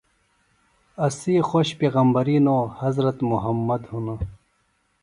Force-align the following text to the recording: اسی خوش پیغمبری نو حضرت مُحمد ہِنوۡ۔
اسی 1.05 1.33
خوش 1.49 1.69
پیغمبری 1.79 2.37
نو 2.45 2.57
حضرت 2.81 3.17
مُحمد 3.31 3.81
ہِنوۡ۔ 3.91 4.21